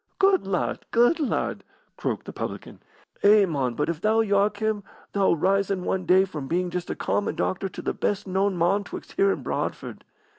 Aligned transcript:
"Good 0.17 0.47
lad! 0.47 0.79
good 0.89 1.19
lad!" 1.19 1.63
croaked 1.95 2.25
the 2.25 2.33
publican. 2.33 2.81
"Eh, 3.21 3.45
mon, 3.45 3.75
but 3.75 3.87
if 3.87 4.01
thou 4.01 4.21
yark 4.21 4.57
him, 4.57 4.83
thou'll 5.13 5.35
rise 5.37 5.69
in 5.69 5.83
one 5.83 6.07
day 6.07 6.25
from 6.25 6.47
being 6.47 6.71
just 6.71 6.89
a 6.89 6.95
common 6.95 7.35
doctor 7.35 7.69
to 7.69 7.83
the 7.83 7.93
best 7.93 8.25
known 8.25 8.57
mon 8.57 8.83
'twixt 8.83 9.11
here 9.11 9.31
and 9.31 9.43
Bradford. 9.43 10.03